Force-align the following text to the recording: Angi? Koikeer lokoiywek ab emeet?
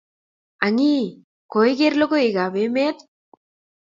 Angi? 0.67 0.95
Koikeer 1.55 1.93
lokoiywek 1.99 2.37
ab 2.45 2.55
emeet? 2.65 2.97